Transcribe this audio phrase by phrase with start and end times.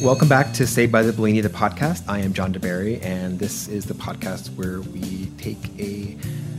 [0.00, 2.04] Welcome back to Saved by the Bellini, the podcast.
[2.08, 6.16] I am John deBary, and this is the podcast where we take a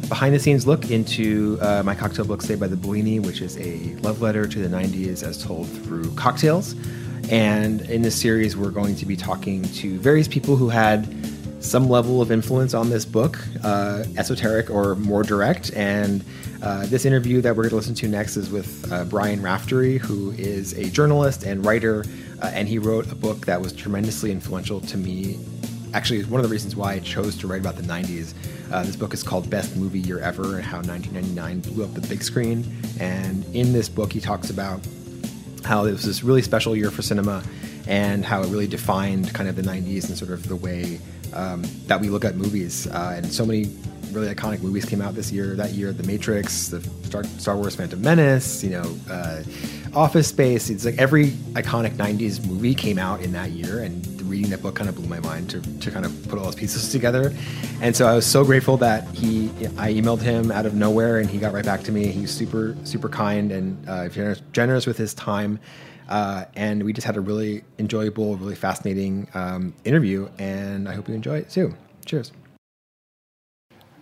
[0.07, 3.57] behind the scenes look into uh, my cocktail book, Saved by the Bellini, which is
[3.57, 6.75] a love letter to the 90s as told through cocktails.
[7.31, 11.07] And in this series, we're going to be talking to various people who had
[11.59, 15.73] some level of influence on this book, uh, esoteric or more direct.
[15.73, 16.23] And
[16.61, 19.97] uh, this interview that we're going to listen to next is with uh, Brian Raftery,
[19.97, 22.05] who is a journalist and writer
[22.41, 25.39] uh, and he wrote a book that was tremendously influential to me.
[25.93, 28.33] Actually, one of the reasons why I chose to write about the 90s.
[28.71, 32.05] Uh, this book is called Best Movie Year Ever and how 1999 blew up the
[32.07, 32.65] big screen.
[32.99, 34.85] And in this book, he talks about
[35.63, 37.43] how it was this really special year for cinema
[37.87, 40.99] and how it really defined kind of the 90s and sort of the way
[41.33, 42.87] um, that we look at movies.
[42.87, 43.65] Uh, and so many
[44.15, 45.55] really iconic movies came out this year.
[45.55, 49.43] That year, The Matrix, the Star, Star Wars Phantom Menace, you know, uh,
[49.93, 50.69] Office Space.
[50.69, 53.83] It's like every iconic 90s movie came out in that year.
[53.83, 56.45] And reading that book kind of blew my mind to, to kind of put all
[56.45, 57.33] those pieces together.
[57.81, 61.29] And so I was so grateful that he, I emailed him out of nowhere and
[61.29, 62.07] he got right back to me.
[62.07, 65.59] He's super, super kind and uh, generous, generous with his time.
[66.09, 70.29] Uh, and we just had a really enjoyable, really fascinating um, interview.
[70.37, 71.75] And I hope you enjoy it too.
[72.05, 72.31] Cheers.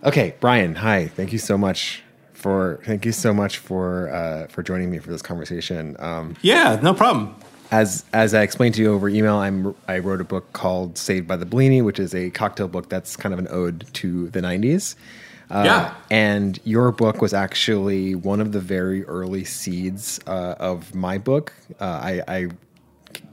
[0.04, 0.74] Okay, Brian.
[0.74, 1.08] Hi.
[1.08, 5.10] Thank you so much for thank you so much for uh, for joining me for
[5.10, 5.96] this conversation.
[5.98, 7.34] Um, yeah, no problem.
[7.70, 11.26] As as I explained to you over email, I'm I wrote a book called Saved
[11.26, 14.40] by the Bellini, which is a cocktail book that's kind of an ode to the
[14.42, 14.94] '90s.
[15.50, 15.94] Uh, yeah.
[16.10, 21.52] And your book was actually one of the very early seeds uh, of my book.
[21.80, 22.48] Uh, I, I,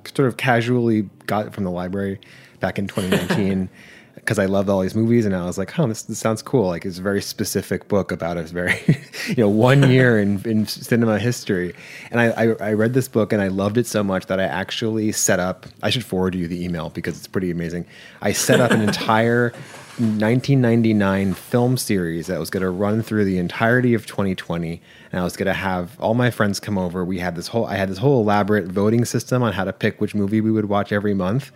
[0.04, 2.20] sort of casually got it from the library
[2.60, 3.70] back in 2019.
[4.22, 6.68] because I loved all these movies, and I was like, "Oh, this, this, sounds cool!"
[6.68, 8.80] Like it's a very specific book about a very,
[9.28, 11.74] you know, one year in, in cinema history.
[12.12, 14.44] And I, I, I, read this book and I loved it so much that I
[14.44, 15.66] actually set up.
[15.82, 17.86] I should forward you the email because it's pretty amazing.
[18.22, 19.54] I set up an entire
[19.98, 25.24] 1999 film series that was going to run through the entirety of 2020 and I
[25.24, 27.04] was going to have all my friends come over.
[27.04, 30.00] We had this whole I had this whole elaborate voting system on how to pick
[30.00, 31.52] which movie we would watch every month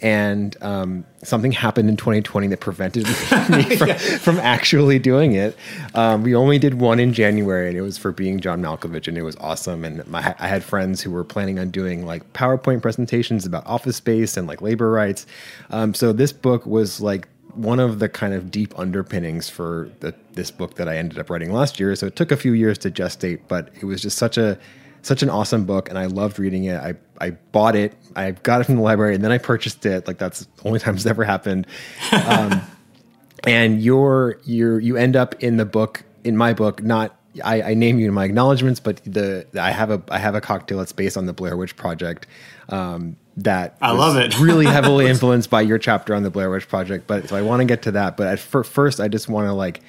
[0.00, 3.96] and um, something happened in 2020 that prevented me from, yeah.
[3.96, 5.56] from actually doing it.
[5.94, 9.18] Um, we only did one in January, and it was for being John Malkovich, and
[9.18, 9.84] it was awesome.
[9.84, 13.96] And my, I had friends who were planning on doing like PowerPoint presentations about office
[13.96, 15.26] space and like labor rights.
[15.70, 20.14] Um, so this book was like one of the kind of deep underpinnings for the,
[20.32, 21.94] this book that I ended up writing last year.
[21.94, 24.58] So it took a few years to gestate, but it was just such a
[25.02, 26.76] such an awesome book, and I loved reading it.
[26.76, 30.06] I I bought it, I got it from the library, and then I purchased it.
[30.06, 31.66] Like that's the only time it's ever happened.
[32.12, 32.62] Um,
[33.44, 37.74] and you're you're you end up in the book in my book not I, I,
[37.74, 40.92] name you in my acknowledgments, but the I have a I have a cocktail that's
[40.92, 42.26] based on the Blair Witch Project.
[42.68, 44.38] Um, that I love it.
[44.40, 47.06] really heavily influenced by your chapter on the Blair Witch Project.
[47.06, 48.18] But so I want to get to that.
[48.18, 49.80] But at for, first, I just want to like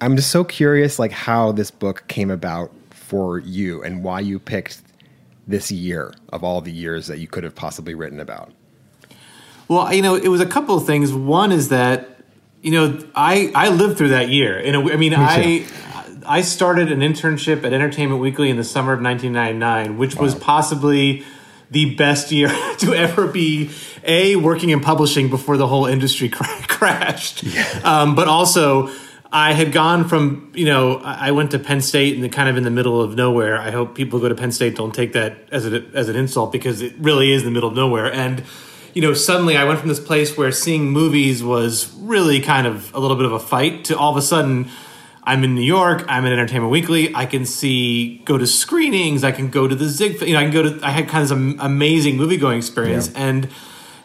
[0.00, 2.72] I'm just so curious like how this book came about
[3.04, 4.82] for you and why you picked
[5.46, 8.50] this year of all the years that you could have possibly written about?
[9.68, 11.12] Well, you know, it was a couple of things.
[11.12, 12.18] One is that,
[12.62, 14.58] you know, I I lived through that year.
[14.58, 15.66] And I mean, Me I
[16.26, 20.22] I started an internship at Entertainment Weekly in the summer of 1999, which wow.
[20.22, 21.24] was possibly
[21.70, 22.48] the best year
[22.78, 23.70] to ever be
[24.04, 27.42] a working in publishing before the whole industry cra- crashed.
[27.42, 27.80] Yeah.
[27.84, 28.90] Um, but also,
[29.34, 32.56] I had gone from you know I went to Penn State and the kind of
[32.56, 33.58] in the middle of nowhere.
[33.58, 36.14] I hope people who go to Penn State don't take that as a, as an
[36.14, 38.10] insult because it really is the middle of nowhere.
[38.12, 38.44] And
[38.94, 42.94] you know suddenly I went from this place where seeing movies was really kind of
[42.94, 44.70] a little bit of a fight to all of a sudden
[45.24, 46.04] I'm in New York.
[46.06, 47.12] I'm at Entertainment Weekly.
[47.14, 49.24] I can see, go to screenings.
[49.24, 50.20] I can go to the Zig.
[50.20, 50.86] You know, I can go to.
[50.86, 53.26] I had kind of some amazing movie going experience, yeah.
[53.26, 53.48] and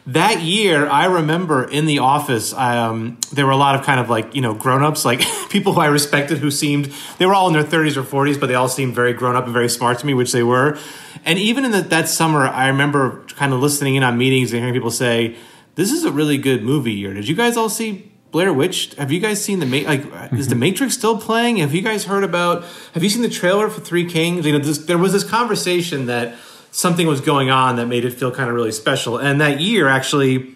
[0.07, 4.09] that year, I remember in the office, um, there were a lot of kind of
[4.09, 7.47] like you know grown ups, like people who I respected, who seemed they were all
[7.47, 9.99] in their 30s or 40s, but they all seemed very grown up and very smart
[9.99, 10.77] to me, which they were.
[11.25, 14.59] And even in the, that summer, I remember kind of listening in on meetings and
[14.59, 15.35] hearing people say,
[15.75, 18.93] "This is a really good movie year." Did you guys all see Blair Witch.
[18.95, 20.03] Have you guys seen the Ma- like?
[20.03, 20.37] Mm-hmm.
[20.37, 20.59] Is the mm-hmm.
[20.61, 21.57] Matrix still playing?
[21.57, 22.63] Have you guys heard about?
[22.93, 24.45] Have you seen the trailer for Three Kings?
[24.45, 26.35] You know, this, there was this conversation that
[26.71, 29.17] something was going on that made it feel kind of really special.
[29.17, 30.55] And that year, actually,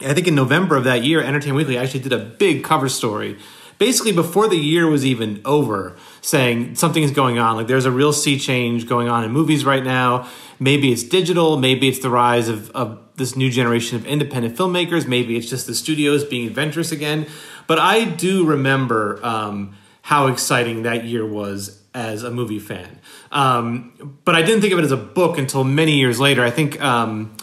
[0.00, 3.38] I think in November of that year, Entertainment Weekly actually did a big cover story,
[3.78, 7.56] basically before the year was even over, saying something is going on.
[7.56, 10.28] Like there's a real sea change going on in movies right now.
[10.58, 11.58] Maybe it's digital.
[11.58, 15.06] Maybe it's the rise of, of this new generation of independent filmmakers.
[15.06, 17.26] Maybe it's just the studios being adventurous again.
[17.66, 22.98] But I do remember um, how exciting that year was as a movie fan.
[23.32, 26.44] Um, but I didn't think of it as a book until many years later.
[26.44, 27.36] I think um,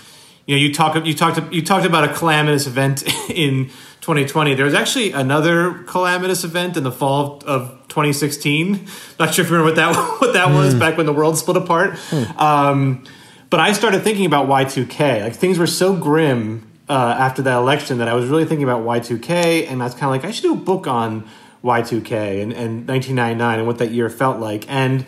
[0.46, 3.68] you know you talk you talked you talked about a calamitous event in
[4.02, 4.56] 2020.
[4.56, 8.88] There was actually another calamitous event in the fall of 2016.
[9.20, 10.56] Not sure if you remember what that what that mm.
[10.56, 10.80] was hmm.
[10.80, 11.92] back when the world split apart.
[12.10, 12.40] Mm.
[12.40, 13.04] Um,
[13.50, 15.22] but I started thinking about Y2K.
[15.24, 18.84] Like things were so grim uh, after that election that I was really thinking about
[18.84, 21.30] Y2K, and I was kind of like, I should do a book on
[21.64, 24.70] Y2K and, and 1999 and what that year felt like.
[24.70, 25.06] And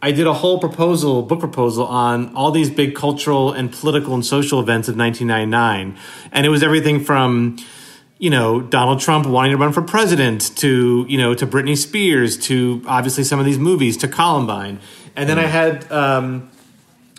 [0.00, 4.24] I did a whole proposal, book proposal on all these big cultural and political and
[4.24, 5.98] social events of 1999.
[6.30, 7.56] And it was everything from,
[8.18, 12.36] you know, Donald Trump wanting to run for president to, you know, to Britney Spears
[12.46, 14.78] to obviously some of these movies to Columbine.
[15.16, 16.48] And then I had, um,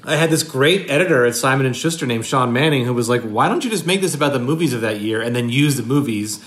[0.06, 3.22] I had this great editor at Simon and Schuster named Sean Manning who was like,
[3.22, 5.76] "Why don't you just make this about the movies of that year and then use
[5.76, 6.40] the movies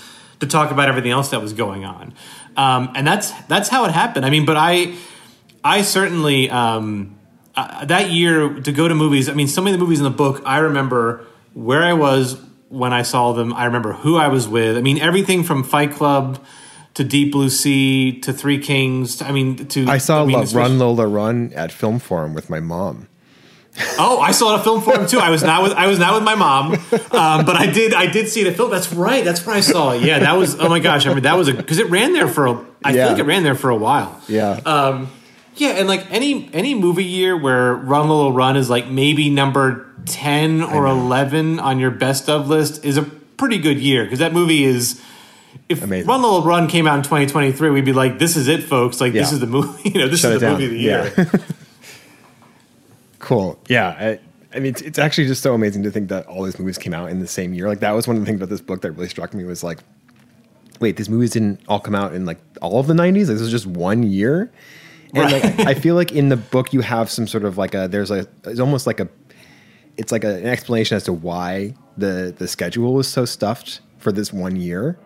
[0.43, 2.13] to talk about everything else that was going on?"
[2.55, 4.25] Um, and that's that's how it happened.
[4.25, 4.95] I mean, but I
[5.63, 7.17] I certainly um,
[7.55, 9.29] uh, that year to go to movies.
[9.29, 10.41] I mean, so many of the movies in the book.
[10.45, 13.53] I remember where I was when I saw them.
[13.53, 14.77] I remember who I was with.
[14.77, 16.43] I mean, everything from Fight Club
[16.95, 19.21] to Deep Blue Sea to Three Kings.
[19.21, 22.59] I mean, to I saw I mean, Run Lola Run at Film Forum with my
[22.59, 23.07] mom.
[23.97, 25.19] Oh, I saw it a film forum too.
[25.19, 28.05] I was not with I was not with my mom, um, but I did I
[28.05, 28.69] did see a film.
[28.69, 29.25] That's right.
[29.25, 30.03] That's where I saw it.
[30.03, 30.59] Yeah, that was.
[30.59, 32.65] Oh my gosh, I mean that was a because it ran there for a.
[32.83, 33.07] I yeah.
[33.07, 34.21] think it ran there for a while.
[34.27, 34.59] Yeah.
[34.65, 35.11] Um,
[35.55, 39.87] yeah, and like any any movie year where Run Lola Run is like maybe number
[40.05, 44.33] ten or eleven on your best of list is a pretty good year because that
[44.33, 45.01] movie is.
[45.69, 46.07] If Amazing.
[46.07, 48.99] Run Lola Run came out in 2023, we'd be like, "This is it, folks!
[48.99, 49.21] Like, yeah.
[49.21, 49.89] this is the movie.
[49.91, 51.25] You know, this Shut is the movie of the year." Yeah.
[53.23, 53.57] Cool.
[53.69, 53.87] Yeah.
[53.97, 54.19] I,
[54.53, 56.93] I mean, it's, it's, actually just so amazing to think that all these movies came
[56.93, 57.69] out in the same year.
[57.69, 59.63] Like that was one of the things about this book that really struck me was
[59.63, 59.79] like,
[60.81, 63.19] wait, these movies didn't all come out in like all of the '90s.
[63.19, 64.51] Like, this was just one year.
[65.13, 65.41] And right.
[65.41, 68.11] like, I feel like in the book you have some sort of like a there's
[68.11, 69.07] a it's almost like a
[69.95, 74.11] it's like a, an explanation as to why the the schedule was so stuffed for
[74.11, 74.99] this one year.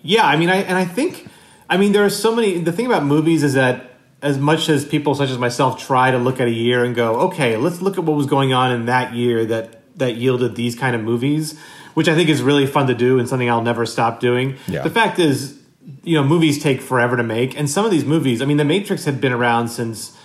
[0.00, 1.26] Yeah, I mean, I and I think,
[1.68, 2.58] I mean, there are so many.
[2.60, 6.18] The thing about movies is that as much as people such as myself try to
[6.18, 8.86] look at a year and go, okay, let's look at what was going on in
[8.86, 11.58] that year that that yielded these kind of movies,
[11.94, 14.56] which I think is really fun to do and something I'll never stop doing.
[14.66, 14.82] Yeah.
[14.82, 15.58] The fact is,
[16.02, 18.64] you know, movies take forever to make, and some of these movies, I mean, The
[18.64, 20.16] Matrix had been around since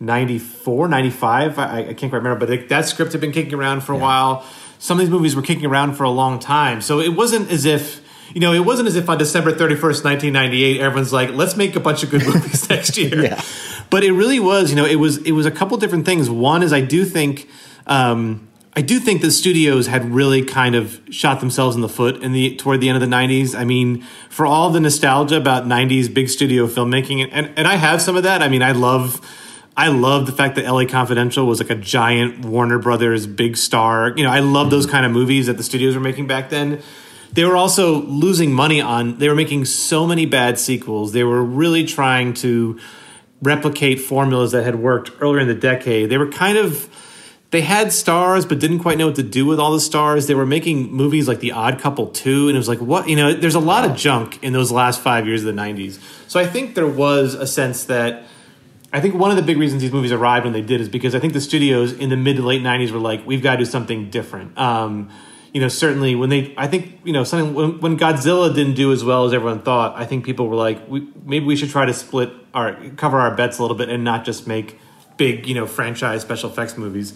[0.00, 3.80] 94, 95, I, I can't quite remember, but it, that script had been kicking around
[3.82, 4.02] for a yeah.
[4.02, 4.46] while.
[4.78, 7.64] Some of these movies were kicking around for a long time, so it wasn't as
[7.64, 8.00] if
[8.34, 11.80] you know, it wasn't as if on December 31st, 1998, everyone's like, let's make a
[11.80, 13.24] bunch of good movies next year.
[13.24, 13.42] yeah.
[13.90, 16.28] But it really was, you know, it was it was a couple different things.
[16.28, 17.48] One is I do think
[17.86, 22.22] um, I do think the studios had really kind of shot themselves in the foot
[22.22, 23.58] in the toward the end of the 90s.
[23.58, 28.02] I mean, for all the nostalgia about 90s big studio filmmaking and and I have
[28.02, 28.42] some of that.
[28.42, 29.20] I mean, I love
[29.76, 34.12] I love the fact that LA Confidential was like a giant Warner Brothers big star.
[34.16, 36.82] You know, I love those kind of movies that the studios were making back then
[37.32, 41.12] they were also losing money on they were making so many bad sequels.
[41.12, 42.78] They were really trying to
[43.42, 46.10] replicate formulas that had worked earlier in the decade.
[46.10, 46.88] They were kind of
[47.50, 50.26] they had stars but didn't quite know what to do with all the stars.
[50.26, 53.16] They were making movies like the odd couple 2 and it was like what you
[53.16, 56.38] know there's a lot of junk in those last five years of the 90s so
[56.38, 58.24] i think there was a sense that
[58.92, 61.14] I think one of the big reasons these movies arrived when they did is because
[61.14, 63.58] I think the studios in the mid to late '90s were like, we've got to
[63.58, 64.56] do something different.
[64.56, 65.10] Um,
[65.52, 68.92] you know, certainly when they, I think, you know, something when, when, Godzilla didn't do
[68.92, 71.86] as well as everyone thought, I think people were like, we, maybe we should try
[71.86, 74.78] to split our cover our bets a little bit and not just make
[75.16, 77.14] big, you know, franchise special effects movies.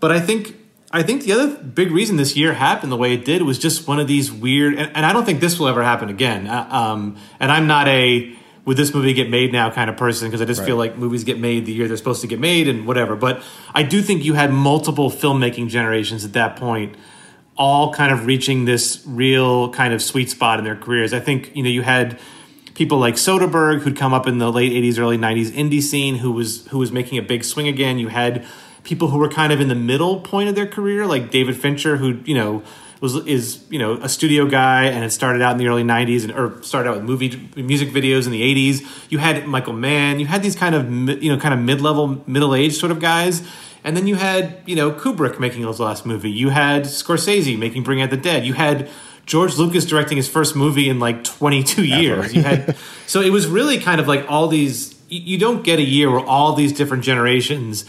[0.00, 0.56] But I think
[0.92, 3.88] I think the other big reason this year happened the way it did was just
[3.88, 6.46] one of these weird, and, and I don't think this will ever happen again.
[6.46, 10.28] Uh, um, and I'm not a would this movie get made now kind of person
[10.28, 10.66] because I just right.
[10.66, 13.16] feel like movies get made the year they're supposed to get made and whatever.
[13.16, 13.42] But
[13.74, 16.94] I do think you had multiple filmmaking generations at that point,
[17.62, 21.14] all kind of reaching this real kind of sweet spot in their careers.
[21.14, 22.18] I think you know you had
[22.74, 26.32] people like Soderbergh who'd come up in the late '80s, early '90s indie scene who
[26.32, 27.98] was who was making a big swing again.
[27.98, 28.44] You had
[28.82, 31.98] people who were kind of in the middle point of their career, like David Fincher,
[31.98, 32.64] who you know
[33.00, 36.24] was is you know a studio guy and had started out in the early '90s
[36.24, 38.84] and or started out with movie music videos in the '80s.
[39.08, 40.18] You had Michael Mann.
[40.18, 40.90] You had these kind of
[41.22, 43.48] you know kind of mid level, middle aged sort of guys.
[43.84, 46.30] And then you had, you know, Kubrick making his last movie.
[46.30, 48.46] You had Scorsese making Bring Out the Dead.
[48.46, 48.88] You had
[49.26, 52.34] George Lucas directing his first movie in like 22 years.
[52.34, 54.94] You had, so it was really kind of like all these.
[55.08, 57.84] You don't get a year where all these different generations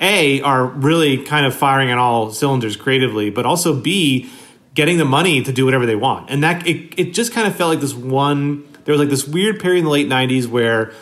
[0.00, 4.30] a are really kind of firing on all cylinders creatively, but also b
[4.74, 6.30] getting the money to do whatever they want.
[6.30, 8.66] And that it, it just kind of felt like this one.
[8.84, 10.92] There was like this weird period in the late '90s where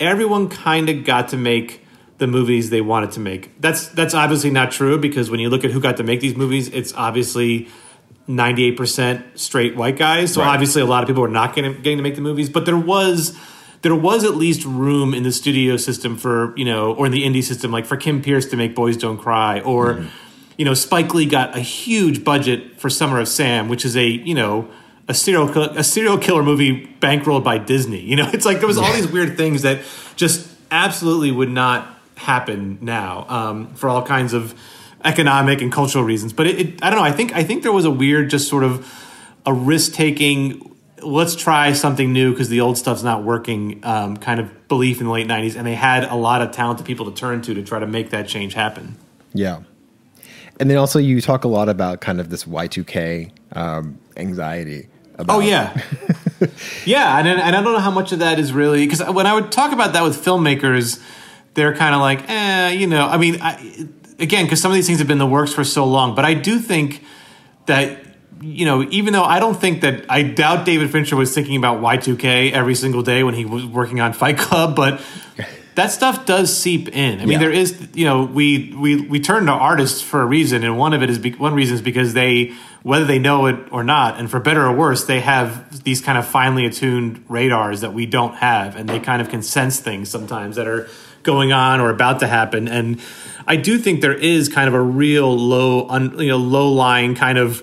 [0.00, 1.84] everyone kind of got to make
[2.18, 3.60] the movies they wanted to make.
[3.60, 6.36] That's that's obviously not true because when you look at who got to make these
[6.36, 7.68] movies, it's obviously
[8.28, 10.34] 98% straight white guys.
[10.34, 10.48] So right.
[10.48, 12.76] obviously a lot of people were not getting, getting to make the movies, but there
[12.76, 13.38] was
[13.82, 17.24] there was at least room in the studio system for you know, or in the
[17.24, 20.08] indie system, like for Kim Peirce to make Boys Don't Cry, or mm-hmm.
[20.56, 24.06] you know, Spike Lee got a huge budget for Summer of Sam, which is a
[24.06, 24.68] you know
[25.06, 28.00] a serial a serial killer movie bankrolled by Disney.
[28.00, 29.82] You know, it's like there was all these weird things that
[30.16, 34.54] just absolutely would not happen now um, for all kinds of
[35.04, 36.32] economic and cultural reasons.
[36.32, 37.04] But it, it, I don't know.
[37.04, 38.90] I think I think there was a weird, just sort of
[39.44, 44.40] a risk taking let's try something new because the old stuff's not working um, kind
[44.40, 47.12] of belief in the late 90s and they had a lot of talented people to
[47.12, 48.96] turn to to try to make that change happen
[49.34, 49.60] yeah
[50.58, 55.36] and then also you talk a lot about kind of this y2k um, anxiety about.
[55.36, 55.78] oh yeah
[56.84, 59.34] yeah and, and i don't know how much of that is really because when i
[59.34, 61.02] would talk about that with filmmakers
[61.56, 63.88] they're kind of like eh you know i mean I,
[64.20, 66.24] again because some of these things have been in the works for so long but
[66.24, 67.02] i do think
[67.66, 68.06] that
[68.40, 71.80] you know, even though I don't think that I doubt David Fincher was thinking about
[71.80, 75.00] Y2K every single day when he was working on Fight Club, but
[75.74, 77.20] that stuff does seep in.
[77.20, 77.38] I mean, yeah.
[77.38, 80.92] there is, you know, we we we turn to artists for a reason, and one
[80.92, 84.18] of it is be, one reason is because they, whether they know it or not,
[84.18, 88.06] and for better or worse, they have these kind of finely attuned radars that we
[88.06, 90.88] don't have, and they kind of can sense things sometimes that are
[91.26, 92.68] going on or about to happen.
[92.68, 93.00] And
[93.46, 97.14] I do think there is kind of a real low, un, you know, low lying
[97.14, 97.62] kind of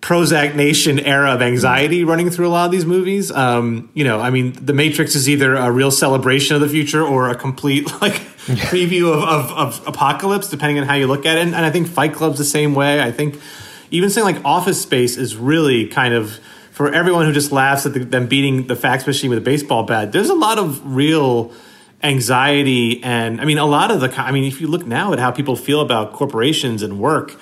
[0.00, 3.32] Prozac Nation era of anxiety running through a lot of these movies.
[3.32, 7.04] Um, you know, I mean, The Matrix is either a real celebration of the future
[7.04, 8.14] or a complete like
[8.46, 11.42] preview of, of, of, apocalypse, depending on how you look at it.
[11.42, 13.00] And, and I think Fight Club's the same way.
[13.00, 13.40] I think
[13.90, 16.38] even saying like Office Space is really kind of
[16.70, 19.84] for everyone who just laughs at the, them beating the fax machine with a baseball
[19.84, 20.12] bat.
[20.12, 21.52] There's a lot of real
[22.02, 24.12] anxiety, and I mean, a lot of the.
[24.20, 27.36] I mean, if you look now at how people feel about corporations and work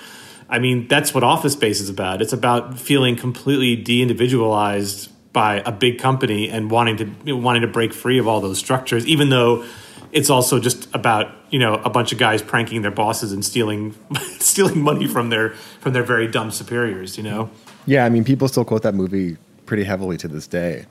[0.49, 2.21] I mean, that's what Office Space is about.
[2.21, 7.93] It's about feeling completely de-individualized by a big company and wanting to wanting to break
[7.93, 9.65] free of all those structures, even though
[10.11, 13.95] it's also just about you know a bunch of guys pranking their bosses and stealing
[14.39, 17.17] stealing money from their from their very dumb superiors.
[17.17, 17.49] You know.
[17.87, 20.85] Yeah, I mean, people still quote that movie pretty heavily to this day.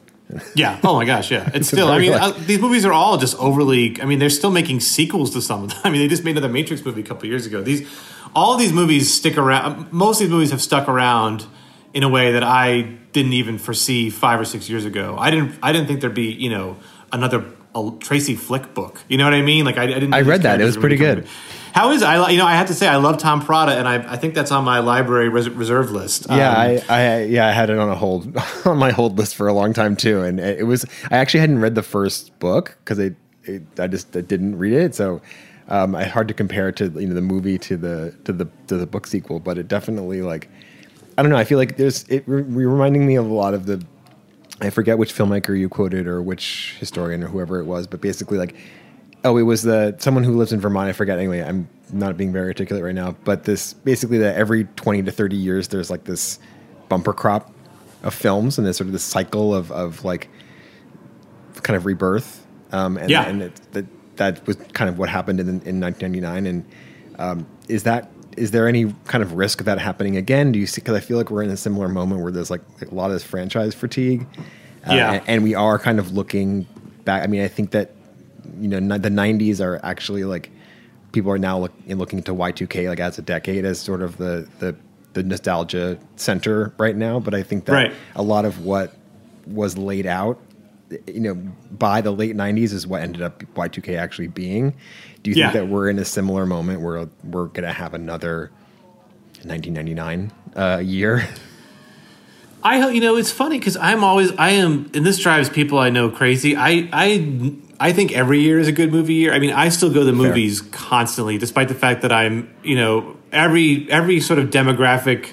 [0.54, 0.80] Yeah.
[0.84, 1.30] Oh my gosh.
[1.30, 1.50] Yeah.
[1.54, 1.88] It's still.
[1.88, 4.00] I mean, uh, these movies are all just overly.
[4.00, 5.78] I mean, they're still making sequels to some of them.
[5.84, 7.62] I mean, they just made another Matrix movie a couple years ago.
[7.62, 7.88] These
[8.34, 9.92] all these movies stick around.
[9.92, 11.46] Most of these movies have stuck around
[11.92, 15.16] in a way that I didn't even foresee five or six years ago.
[15.18, 15.58] I didn't.
[15.62, 16.76] I didn't think there'd be you know
[17.12, 17.44] another
[18.00, 19.02] Tracy Flick book.
[19.08, 19.64] You know what I mean?
[19.64, 20.14] Like I, I didn't.
[20.14, 20.60] I read that.
[20.60, 21.26] It was pretty good.
[21.74, 22.30] How is I?
[22.30, 24.52] You know, I have to say I love Tom Perrotta, and I, I think that's
[24.52, 26.26] on my library res- reserve list.
[26.30, 29.34] Yeah, um, I, I, yeah, I had it on a hold on my hold list
[29.34, 30.86] for a long time too, and it was.
[31.10, 34.72] I actually hadn't read the first book because it, it, I just I didn't read
[34.72, 35.20] it, so
[35.66, 38.46] um, I hard to compare it to you know the movie to the to the
[38.68, 40.48] to the book sequel, but it definitely like
[41.18, 41.38] I don't know.
[41.38, 43.84] I feel like there's it re- reminding me of a lot of the
[44.60, 48.38] I forget which filmmaker you quoted or which historian or whoever it was, but basically
[48.38, 48.54] like
[49.24, 50.88] oh it was the someone who lives in Vermont.
[50.88, 51.40] I forget anyway.
[51.40, 55.36] I'm not being very articulate right now, but this basically that every 20 to 30
[55.36, 56.38] years there's like this
[56.88, 57.52] bumper crop
[58.02, 60.28] of films and there's sort of this cycle of of like
[61.62, 62.46] kind of rebirth.
[62.72, 63.28] Um, and, yeah.
[63.28, 66.46] and it, that was kind of what happened in, in 1999.
[66.46, 66.64] And
[67.18, 70.50] um, is that is there any kind of risk of that happening again?
[70.50, 70.80] Do you see?
[70.80, 73.12] Because I feel like we're in a similar moment where there's like a lot of
[73.12, 74.26] this franchise fatigue.
[74.88, 75.12] Uh, Yeah.
[75.12, 76.66] and, and we are kind of looking
[77.04, 77.22] back.
[77.22, 77.92] I mean, I think that
[78.60, 80.50] you know the 90s are actually like
[81.12, 84.48] people are now look, looking to Y2K like as a decade as sort of the
[84.58, 84.74] the
[85.12, 87.20] the nostalgia center right now.
[87.20, 87.92] But I think that Right.
[88.16, 88.96] a lot of what
[89.46, 90.38] was laid out,
[91.06, 91.34] you know,
[91.70, 94.74] by the late '90s is what ended up Y2K actually being.
[95.22, 95.50] Do you Yeah.
[95.52, 98.50] think that we're in a similar moment where we're going to have another
[99.44, 101.26] 1999 uh, year?
[102.62, 105.90] I you know it's funny because I'm always I am and this drives people I
[105.90, 106.56] know crazy.
[106.56, 109.32] I I I think every year is a good movie year.
[109.32, 112.76] I mean I still go to the movies constantly, despite the fact that I'm you
[112.76, 115.30] know every every sort of demographic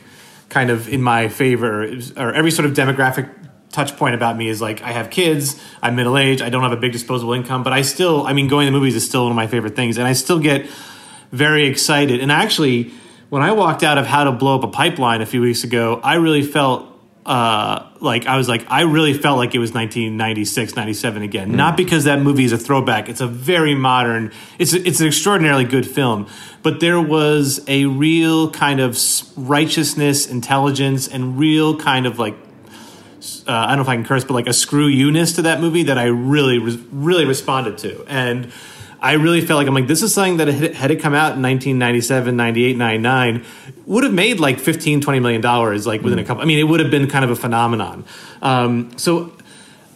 [0.50, 1.84] kind of in my favor
[2.18, 3.30] or every sort of demographic
[3.72, 6.74] touch point about me is like I have kids, I'm middle aged, I don't have
[6.74, 9.24] a big disposable income, but I still I mean going to the movies is still
[9.24, 10.70] one of my favorite things, and I still get
[11.32, 12.20] very excited.
[12.20, 12.92] And actually,
[13.30, 16.02] when I walked out of How to Blow Up a Pipeline a few weeks ago,
[16.04, 16.91] I really felt
[17.26, 21.52] uh, like I was like I really felt like it was 1996, 97 again.
[21.52, 24.32] Not because that movie is a throwback; it's a very modern.
[24.58, 26.28] It's a, it's an extraordinarily good film,
[26.64, 28.98] but there was a real kind of
[29.36, 32.36] righteousness, intelligence, and real kind of like
[33.48, 35.62] uh, I don't know if I can curse, but like a screw you-ness to that
[35.62, 38.04] movie that I really, re- really responded to.
[38.08, 38.52] And
[39.02, 41.36] I really felt like I'm like, this is something that had, had it come out
[41.36, 43.46] in 1997, 98, 99,
[43.88, 46.44] would have made like 15, 20 million dollars like within a couple.
[46.44, 48.06] I mean, it would have been kind of a phenomenon.
[48.44, 49.34] Um, so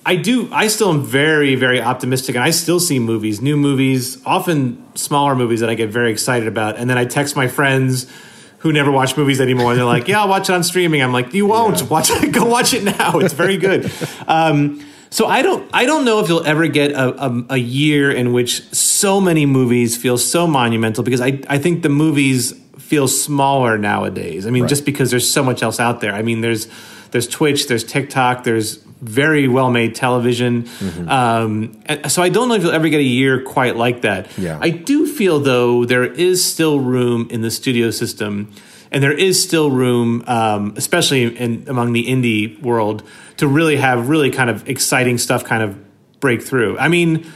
[0.06, 0.50] I do.
[0.52, 5.36] I still am very, very optimistic, and I still see movies, new movies, often smaller
[5.36, 6.78] movies that I get very excited about.
[6.78, 8.12] And then I text my friends
[8.60, 11.12] who never watch movies anymore, and they're like, "Yeah, I'll watch it on streaming." I'm
[11.12, 12.32] like, "You won't watch it.
[12.32, 13.20] Go watch it now.
[13.20, 13.92] It's very good."
[14.28, 15.68] um, so I don't.
[15.74, 18.62] I don't know if you'll ever get a, a, a year in which
[19.06, 24.48] so many movies feel so monumental because I, I think the movies feel smaller nowadays.
[24.48, 26.12] I mean, just because there's so much else out there.
[26.12, 26.68] I mean, there's
[27.12, 30.64] there's Twitch, there's TikTok, there's very well made television.
[30.64, 31.08] Mm-hmm.
[31.08, 34.36] Um, and so I don't know if you'll ever get a year quite like that.
[34.40, 34.58] Yeah.
[34.60, 38.52] I do feel though there is still room in the studio system,
[38.90, 43.04] and there is still room, um, especially in among the indie world,
[43.38, 45.78] to really have really kind of exciting stuff kind of
[46.20, 46.80] break through.
[46.80, 47.32] I mean.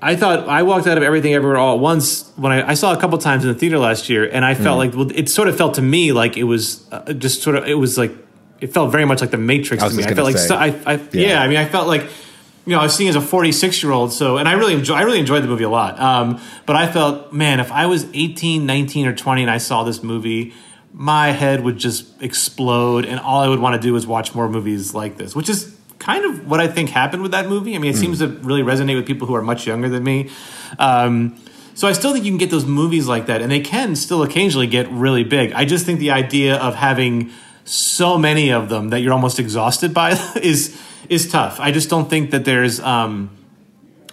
[0.00, 2.92] I thought I walked out of everything everywhere all at once when I, I saw
[2.92, 5.48] a couple times in the theater last year, and I felt like well, it sort
[5.48, 8.12] of felt to me like it was uh, just sort of it was like
[8.60, 10.04] it felt very much like the Matrix I to me.
[10.04, 11.08] I felt like so, I, I yeah.
[11.12, 11.42] Yeah.
[11.42, 14.12] I mean I felt like you know I was seeing as a 46 year old
[14.12, 15.98] so and I really enjoy I really enjoyed the movie a lot.
[15.98, 19.82] Um, but I felt man if I was 18, 19 or 20 and I saw
[19.82, 20.54] this movie
[20.92, 24.48] my head would just explode and all I would want to do is watch more
[24.48, 27.74] movies like this, which is kind of what I think happened with that movie.
[27.74, 30.30] I mean, it seems to really resonate with people who are much younger than me.
[30.78, 31.40] Um,
[31.74, 34.22] so I still think you can get those movies like that, and they can still
[34.22, 35.52] occasionally get really big.
[35.52, 37.30] I just think the idea of having
[37.64, 40.10] so many of them that you're almost exhausted by
[40.42, 41.60] is is tough.
[41.60, 42.80] I just don't think that there's.
[42.80, 43.30] Um,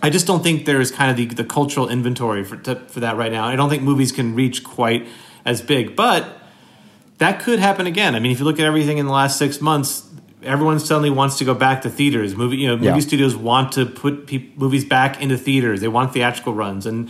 [0.01, 3.17] I just don't think there's kind of the, the cultural inventory for to, for that
[3.17, 3.45] right now.
[3.45, 5.07] I don't think movies can reach quite
[5.43, 6.39] as big, but
[7.17, 8.13] that could happen again.
[8.13, 10.07] I mean, if you look at everything in the last six months,
[10.45, 12.35] everyone suddenly wants to go back to theaters.
[12.35, 12.91] Movie, you know, Yeah.
[12.91, 15.81] movie studios want to put pe- movies back into theaters.
[15.81, 17.09] They want theatrical runs, and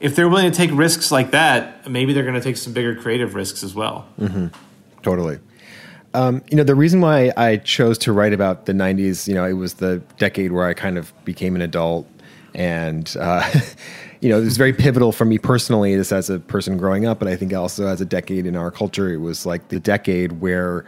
[0.00, 2.94] if they're willing to take risks like that, maybe they're going to take some bigger
[2.94, 4.06] creative risks as well.
[5.02, 5.38] Totally.
[6.14, 9.44] Um, you know, the reason why I chose to write about the 90s, you know,
[9.44, 12.06] it was the decade where I kind of became an adult.
[12.54, 13.48] And, uh,
[14.20, 17.18] you know, it was very pivotal for me personally, just as a person growing up,
[17.18, 20.40] but I think also as a decade in our culture, it was like the decade
[20.40, 20.84] where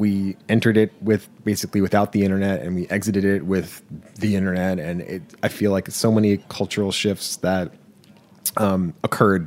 [0.00, 3.82] we entered it with basically without the internet and we exited it with
[4.16, 4.78] the internet.
[4.78, 7.72] And it, I feel like so many cultural shifts that
[8.56, 9.44] um, occurred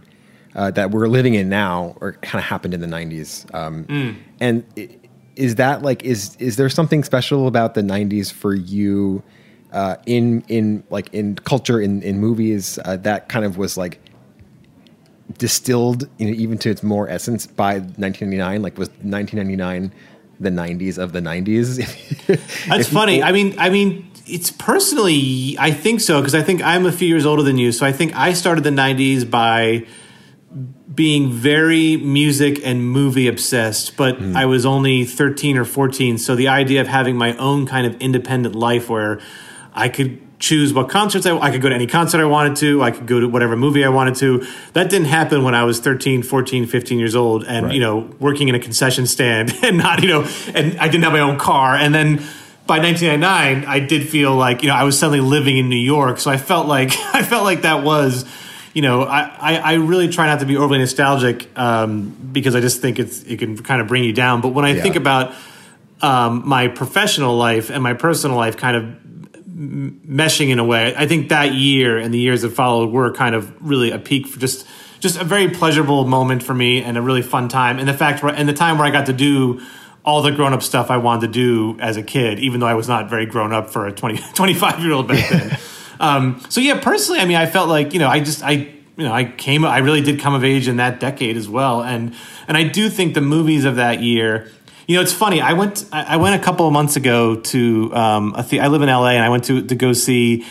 [0.56, 3.86] uh, that we're living in now or kind of happened in the 90s um,
[4.40, 4.90] and i-
[5.36, 9.24] is that like is is there something special about the 90s for you
[9.72, 14.00] uh, in in like in culture in in movies uh, that kind of was like
[15.40, 19.92] distilled you know even to its more essence by 1999 like was 1999
[20.40, 21.78] the 90s of the 90s
[22.68, 23.22] That's funny.
[23.22, 27.08] I mean, I mean, it's personally, I think so because I think I'm a few
[27.08, 27.72] years older than you.
[27.72, 29.86] So I think I started the '90s by
[30.94, 34.36] being very music and movie obsessed, but mm.
[34.36, 36.18] I was only 13 or 14.
[36.18, 39.20] So the idea of having my own kind of independent life where
[39.74, 42.84] I could choose what concerts I, I could go to any concert I wanted to,
[42.84, 44.46] I could go to whatever movie I wanted to.
[44.74, 47.76] That didn't happen when I was 13, 14, 15 years old and, Right.
[47.76, 51.14] you know, working in a concession stand and not, you know, and I didn't have
[51.14, 51.76] my own car.
[51.76, 52.18] And then
[52.68, 55.76] by by 1999, I did feel like you know I was suddenly living in New
[55.96, 58.26] York, so I felt like I felt like that was,
[58.74, 62.62] you know, I, I, I really try not to be overly nostalgic um, because I
[62.62, 64.40] just think it's it can kind of bring you down.
[64.42, 64.82] But when I Yeah.
[64.84, 65.34] think about
[66.02, 68.84] um, my professional life and my personal life, kind of
[69.54, 73.14] m- meshing in a way, I think that year and the years that followed were
[73.14, 74.68] kind of really a peak for just
[75.00, 77.78] just a very pleasurable moment for me and a really fun time.
[77.78, 79.62] And the fact where and the time where I got to do
[80.06, 82.74] all the grown up stuff I wanted to do as a kid, even though I
[82.74, 85.58] was not very grown up for a 20, 25 year old back then.
[86.00, 89.06] um, so yeah, personally, I mean, I felt like, you know, I just, I, you
[89.06, 91.82] know, I came, I really did come of age in that decade as well.
[91.82, 92.14] And,
[92.48, 94.52] and I do think the movies of that year,
[94.88, 95.42] you know, it's funny.
[95.42, 98.82] I went, I went a couple of months ago to, um, a the- I live
[98.82, 100.46] in LA and I went to, to go see,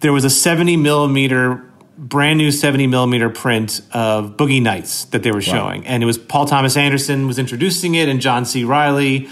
[0.00, 1.64] there was a 70 millimeter
[1.98, 5.86] brand new 70 millimeter print of Boogie Nights that they were showing.
[5.86, 8.64] And it was Paul Thomas Anderson was introducing it and John C.
[8.64, 9.28] Reilly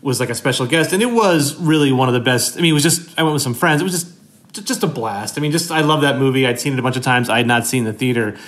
[0.00, 0.92] was like a special guest.
[0.94, 2.56] And it was really one of the best.
[2.56, 3.82] I mean, it was just, I went with some friends.
[3.82, 5.36] It was just, just a blast.
[5.36, 6.46] I mean, just, I love that movie.
[6.46, 7.28] I'd seen it a bunch of times.
[7.28, 8.38] I had not seen the theater.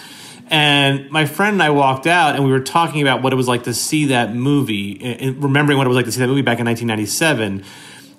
[0.51, 3.49] And my friend and I walked out and we were talking about what it was
[3.49, 6.43] like to see that movie, and- remembering what it was like to see that movie
[6.43, 7.65] back in 1997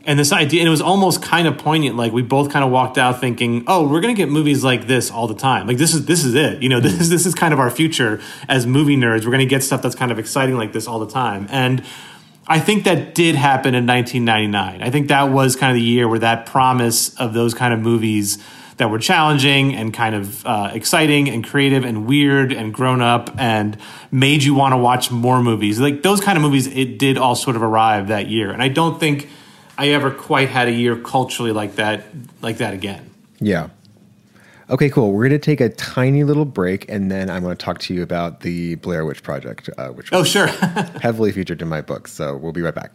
[0.05, 2.71] and this idea and it was almost kind of poignant like we both kind of
[2.71, 5.67] walked out thinking oh we're going to get movies like this all the time.
[5.67, 7.69] Like this is this is it you know this is this is kind of our
[7.69, 9.25] future as movie nerds.
[9.25, 11.47] We're going to get stuff that's kind of exciting like this all the time.
[11.51, 11.83] And
[12.47, 16.07] i think that did happen in 1999 i think that was kind of the year
[16.07, 18.39] where that promise of those kind of movies
[18.79, 23.29] that were challenging and kind of uh, exciting and creative and weird and grown up
[23.37, 23.77] and
[24.11, 27.35] made you want to watch more movies like those kind of movies it did all
[27.35, 29.29] sort of arrive that year and i don't think
[29.77, 32.03] I ever quite had a year culturally like that,
[32.41, 33.09] like that again.
[33.39, 33.69] Yeah.
[34.69, 35.13] Okay, cool.
[35.13, 37.93] We're going to take a tiny little break, and then I'm going to talk to
[37.93, 40.47] you about the Blair Witch Project, uh, which Oh, was sure.
[41.01, 42.09] heavily featured in my book.
[42.09, 42.91] So we'll be right back.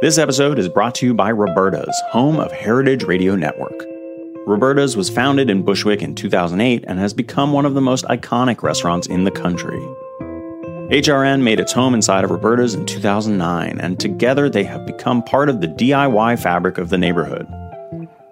[0.00, 3.84] This episode is brought to you by Roberta's, home of Heritage Radio Network.
[4.46, 8.62] Roberta's was founded in Bushwick in 2008 and has become one of the most iconic
[8.62, 9.78] restaurants in the country.
[10.88, 15.50] HRN made its home inside of Roberta's in 2009, and together they have become part
[15.50, 17.46] of the DIY fabric of the neighborhood.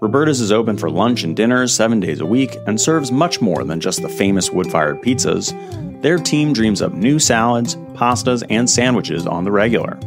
[0.00, 3.62] Roberta's is open for lunch and dinners seven days a week and serves much more
[3.62, 5.52] than just the famous wood fired pizzas.
[6.00, 9.98] Their team dreams up new salads, pastas, and sandwiches on the regular.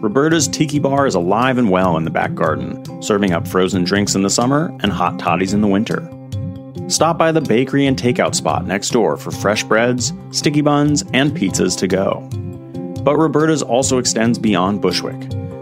[0.00, 4.14] Roberta's Tiki Bar is alive and well in the back garden, serving up frozen drinks
[4.14, 6.08] in the summer and hot toddies in the winter.
[6.88, 11.32] Stop by the bakery and takeout spot next door for fresh breads, sticky buns, and
[11.32, 12.26] pizzas to go.
[13.02, 15.20] But Roberta's also extends beyond Bushwick,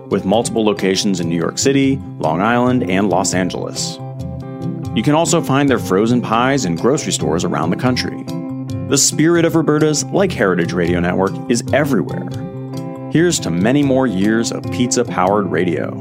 [0.08, 3.96] with multiple locations in New York City, Long Island, and Los Angeles.
[4.94, 8.22] You can also find their frozen pies in grocery stores around the country.
[8.88, 12.28] The spirit of Roberta's, like Heritage Radio Network, is everywhere.
[13.10, 15.94] Here's to many more years of pizza powered radio.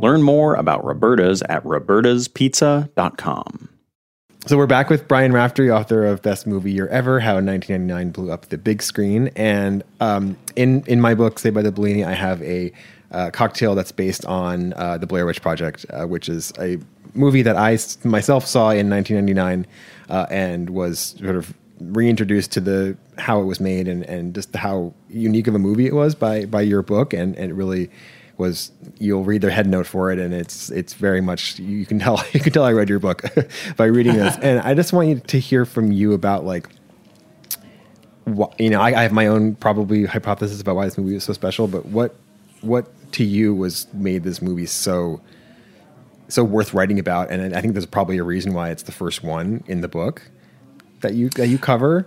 [0.00, 3.68] Learn more about Roberta's at robertaspizza.com.
[4.46, 8.32] So we're back with Brian Raftery, author of Best Movie Year Ever: How 1999 Blew
[8.32, 9.28] Up the Big Screen.
[9.36, 12.72] And um, in in my book, Saved by the Bellini, I have a
[13.10, 16.78] uh, cocktail that's based on uh, the Blair Witch Project, uh, which is a
[17.12, 17.76] movie that I
[18.08, 19.66] myself saw in 1999
[20.08, 21.52] uh, and was sort of
[21.92, 25.86] reintroduced to the how it was made and, and just how unique of a movie
[25.86, 27.90] it was by by your book, and, and it really
[28.36, 30.18] was you'll read their head note for it.
[30.18, 33.22] And it's it's very much you can tell you can tell I read your book
[33.76, 34.36] by reading this.
[34.38, 36.68] And I just want you to hear from you about like
[38.24, 41.24] what you know I, I have my own probably hypothesis about why this movie was
[41.24, 42.14] so special but what
[42.62, 45.20] what to you was made this movie so
[46.28, 47.30] so worth writing about?
[47.30, 50.30] And I think there's probably a reason why it's the first one in the book
[51.04, 52.06] that you that you cover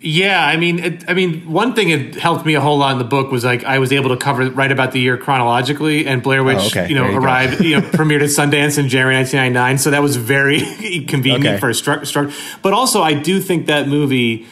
[0.00, 2.98] Yeah, I mean, it, I mean, one thing that helped me a whole lot in
[2.98, 6.22] the book was like I was able to cover right about the year chronologically, and
[6.22, 6.86] Blair Witch, Oh, okay.
[6.88, 10.16] you know, you arrived, you know, premiered at Sundance in January 1999, so that was
[10.16, 10.60] very
[11.14, 11.58] convenient Okay.
[11.58, 12.04] for a structure.
[12.06, 14.46] Stru- but also, I do think that movie.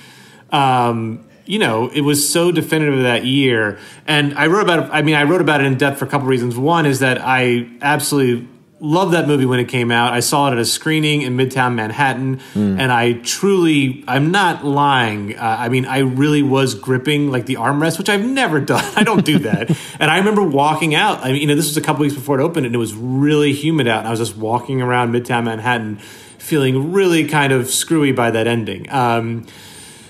[0.51, 4.79] Um, you know, it was so definitive of that year, and I wrote about.
[4.87, 6.57] it I mean, I wrote about it in depth for a couple reasons.
[6.57, 8.49] One is that I absolutely
[8.85, 10.13] loved that movie when it came out.
[10.13, 15.37] I saw it at a screening in Midtown Manhattan, and I truly, I'm not lying.
[15.37, 18.85] Uh, I mean, I really was gripping like the armrest, which I've never done.
[18.95, 19.71] I don't do that.
[19.99, 21.21] and I remember walking out.
[21.25, 22.95] I mean, you know, this was a couple weeks before it opened, and it was
[22.95, 24.01] really humid out.
[24.01, 25.97] And I was just walking around Midtown Manhattan,
[26.39, 28.91] feeling really kind of screwy by that ending.
[28.91, 29.47] Um,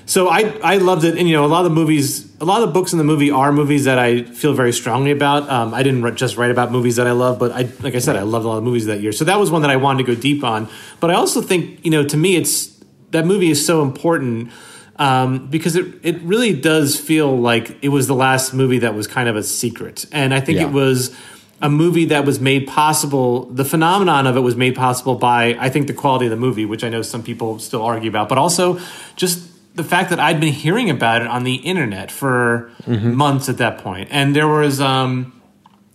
[0.07, 2.63] so I I loved it, and you know a lot of the movies, a lot
[2.63, 5.49] of the books in the movie are movies that I feel very strongly about.
[5.49, 7.99] Um, I didn't write- just write about movies that I love, but I like I
[8.01, 9.13] said, I loved a lot of movies that year.
[9.13, 10.69] So that was one that I wanted to go deep on.
[11.01, 12.71] But I also think you know to me it's
[13.13, 14.51] that movie is so important
[14.97, 19.07] um, because it it really does feel like it was the last movie that was
[19.07, 20.67] kind of a secret, and I think Yeah.
[20.69, 21.15] it was
[21.63, 23.47] a movie that was made possible.
[23.47, 26.67] The phenomenon of it was made possible by I think the quality of the movie,
[26.67, 28.79] which I know some people still argue about, but also
[29.17, 29.39] just
[29.75, 33.79] the fact that I'd been hearing about it on the internet for months at that
[33.79, 34.81] point, and there was.
[34.81, 35.41] Um,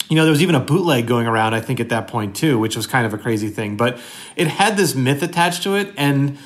[0.10, 2.58] you know, there was even a bootleg going around, I think, at that point too,
[2.58, 3.78] which was kind of a crazy thing.
[3.78, 4.00] But
[4.36, 6.40] it had this myth attached to it, and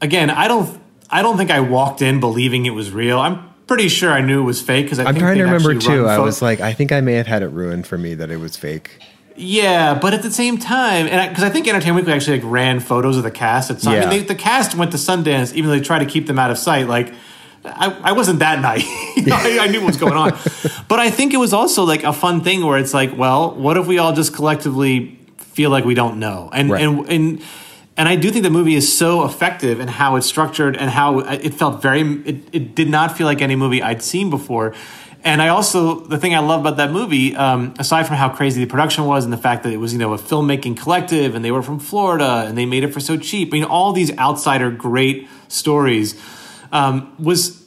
[0.00, 3.18] again, I don't, I don't think I walked in believing it was real.
[3.18, 5.74] I'm pretty sure I knew it was fake because I I'm think trying to remember
[5.74, 6.06] too.
[6.06, 8.38] I was like, I think I may have had it ruined for me that it
[8.38, 8.98] was fake.
[9.36, 12.80] Yeah, but at the same time, and because I, think Entertainment Weekly actually like ran
[12.80, 13.70] photos of the cast.
[13.70, 14.00] At some, I Yeah.
[14.10, 16.50] mean, they, the cast went to Sundance, even though they tried to keep them out
[16.50, 16.86] of sight.
[16.88, 17.12] Like,
[17.64, 18.84] I, I wasn't that night.
[19.16, 20.30] You know, I, I knew what was going on,
[20.88, 23.76] but I think it was also like a fun thing where it's like, well, what
[23.76, 26.50] if we all just collectively feel like we don't know?
[26.52, 26.82] And Right.
[26.82, 27.42] and and
[27.96, 31.20] and I do think the movie is so effective in how it's structured and how
[31.20, 32.00] it felt very.
[32.00, 34.74] It, it did not feel like any movie I'd seen before.
[35.24, 38.64] And I also the thing I love about that movie, um, aside from how crazy
[38.64, 41.44] the production was and the fact that it was you know a filmmaking collective and
[41.44, 43.48] they were from Florida and they made it for so cheap.
[43.48, 46.20] I mean, all these outsider great stories
[46.72, 47.62] um, was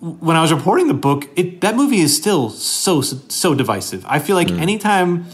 [0.00, 1.28] when I was reporting the book.
[1.36, 4.04] It that movie is still so so divisive.
[4.06, 5.26] I feel like anytime.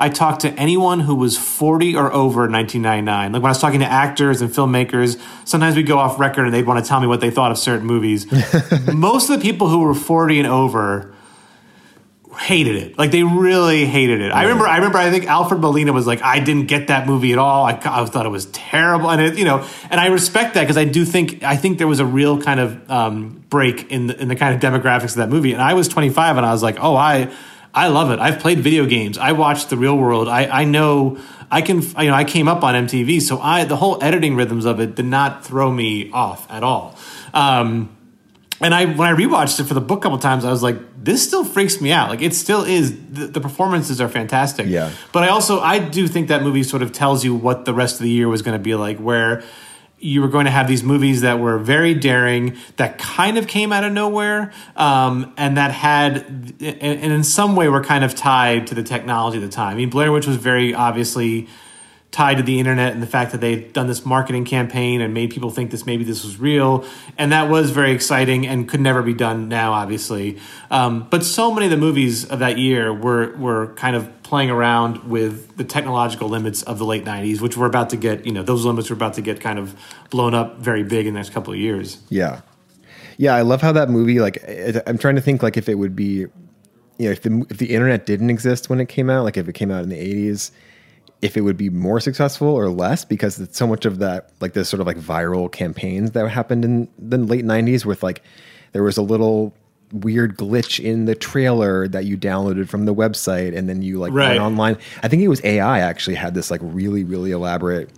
[0.00, 3.32] I talked to anyone who was 40 or over in 1999.
[3.32, 6.54] Like when I was talking to actors and filmmakers, sometimes we'd go off record and
[6.54, 8.26] they'd want to tell me what they thought of certain movies.
[8.92, 11.14] Most of the people who were 40 and over
[12.38, 12.98] hated it.
[12.98, 14.32] Like they really hated it.
[14.32, 14.66] I remember.
[14.66, 14.96] I remember.
[14.96, 17.66] I think Alfred Molina was like, "I didn't get that movie at all.
[17.66, 20.78] I, I thought it was terrible." And it, you know, and I respect that because
[20.78, 24.18] I do think I think there was a real kind of um, break in the,
[24.18, 25.52] in the kind of demographics of that movie.
[25.52, 27.30] And I was 25, and I was like, "Oh, I
[27.72, 28.18] I love it.
[28.18, 29.18] I've played video games.
[29.18, 30.28] I watched The Real World.
[30.28, 31.18] I I know."
[31.52, 34.64] I can, you know, I came up on MTV, so I the whole editing rhythms
[34.64, 36.94] of it did not throw me off at all.
[37.34, 37.96] Um,
[38.60, 40.76] and I when I rewatched it for the book a couple times, I was like,
[41.02, 42.10] this still freaks me out.
[42.10, 42.92] Like it still is.
[43.10, 44.66] The, the performances are fantastic.
[44.66, 44.92] Yeah.
[45.12, 47.96] But I also I do think that movie sort of tells you what the rest
[47.96, 49.42] of the year was going to be like, where
[50.00, 53.72] you were going to have these movies that were very daring, that kind of came
[53.72, 56.24] out of nowhere, um, and that had,
[56.60, 59.72] and in some way were kind of tied to the technology at the time.
[59.72, 61.48] I mean, Blair Witch was very obviously
[62.10, 65.30] tied to the internet and the fact that they'd done this marketing campaign and made
[65.30, 66.84] people think this maybe this was real
[67.16, 70.38] and that was very exciting and could never be done now obviously
[70.70, 74.50] um, but so many of the movies of that year were were kind of playing
[74.50, 78.32] around with the technological limits of the late 90s which were about to get you
[78.32, 79.76] know those limits were about to get kind of
[80.10, 82.40] blown up very big in the next couple of years Yeah,
[83.16, 83.34] yeah.
[83.34, 84.20] I love how that movie.
[84.20, 84.42] Like,
[84.86, 86.30] I'm trying to think like if it would be, you
[86.98, 89.52] know, if the if the internet didn't exist when it came out, like if it
[89.52, 90.50] came out in the 80s,
[91.22, 94.54] if it would be more successful or less because it's so much of that like
[94.54, 98.22] this sort of like viral campaigns that happened in the late 90s with like
[98.72, 99.54] there was a little
[99.92, 104.12] weird glitch in the trailer that you downloaded from the website and then you like
[104.12, 104.28] Right.
[104.30, 107.90] went online i think it was ai actually had this like really really elaborate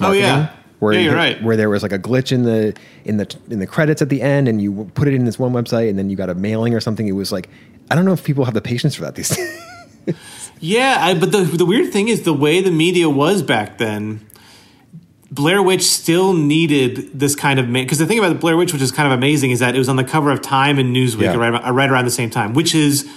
[0.00, 0.50] Oh, yeah.
[0.80, 1.42] where Yeah, you you're right.
[1.42, 4.20] where there was like a glitch in the in the in the credits at the
[4.20, 6.74] end and you put it in this one website and then you got a mailing
[6.74, 7.48] or something it was like
[7.90, 9.64] i don't know if people have the patience for that these days
[10.60, 14.20] Yeah, I, but the the weird thing is the way the media was back then.
[15.30, 18.90] Blair Witch still needed this kind of because the thing about Blair Witch, which is
[18.90, 21.34] kind of amazing, is that it was on the cover of Time and Newsweek Yeah.
[21.36, 22.54] right, right around the same time.
[22.54, 23.08] Which is,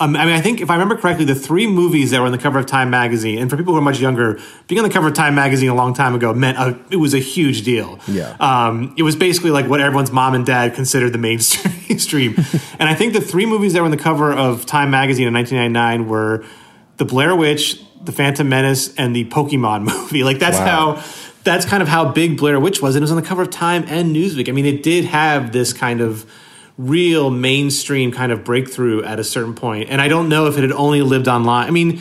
[0.00, 2.32] um, I mean, I think if I remember correctly, the three movies that were on
[2.32, 4.92] the cover of Time magazine, and for people who are much younger, being on the
[4.92, 7.98] cover of Time magazine a long time ago meant a, it was a huge deal.
[8.06, 8.36] Yeah.
[8.38, 12.34] um, it was basically like what everyone's mom and dad considered the mainstream.
[12.78, 15.34] and I think the three movies that were on the cover of Time magazine in
[15.34, 16.44] 1999 were
[16.98, 20.22] The Blair Witch, The Phantom Menace, and the Pokemon movie.
[20.22, 20.96] Like that's Wow.
[20.96, 21.04] how
[21.44, 23.50] that's kind of how big Blair Witch was, and it was on the cover of
[23.50, 24.48] Time and Newsweek.
[24.48, 26.24] I mean, it did have this kind of
[26.78, 30.62] real mainstream kind of breakthrough at a certain point, and I don't know if it
[30.62, 31.66] had only lived online.
[31.66, 32.00] I mean.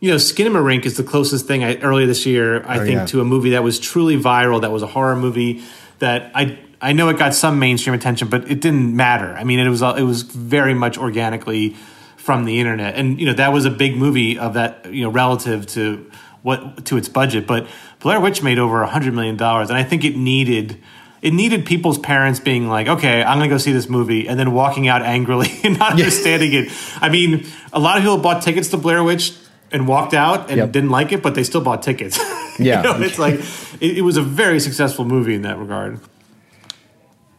[0.00, 3.06] You know, Skinamarink is the closest thing I, earlier this year, I Oh, think, yeah.
[3.06, 5.64] to a movie that was truly viral, that was a horror movie
[5.98, 9.34] that I I know it got some mainstream attention, but it didn't matter.
[9.34, 11.74] I mean, it was it was very much organically
[12.16, 15.10] from the internet, and you know that was a big movie of that you know
[15.10, 16.08] relative to
[16.42, 17.48] what to its budget.
[17.48, 17.66] But
[17.98, 20.80] Blair Witch made over a hundred million dollars, and I think it needed.
[21.20, 24.38] It needed people's parents being like, "Okay, I'm going to go see this movie," and
[24.38, 26.72] then walking out angrily and not understanding it.
[27.00, 29.32] I mean, a lot of people bought tickets to Blair Witch
[29.72, 30.72] and walked out and Yep.
[30.72, 32.18] didn't like it, but they still bought tickets.
[32.60, 32.82] Yeah.
[32.82, 33.34] you know, it's like
[33.80, 36.00] it, it was a very successful movie in that regard.